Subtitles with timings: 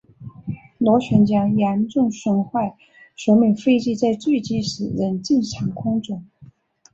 [0.79, 2.75] 螺旋桨严重损坏
[3.15, 6.23] 说明飞机在坠机时仍正常工作。